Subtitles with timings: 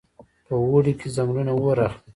[0.47, 1.99] په اوړي کې ځنګلونه اور اخلي.